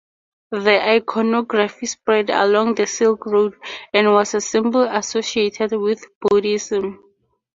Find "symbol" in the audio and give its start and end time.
4.41-4.81